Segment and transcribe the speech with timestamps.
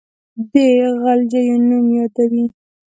[0.51, 0.53] د
[1.01, 2.45] غلجیو نوم یادوي.